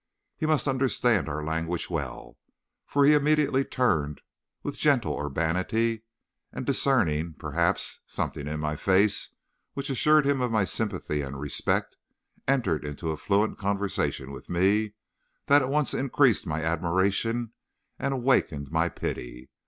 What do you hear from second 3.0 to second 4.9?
he immediately turned with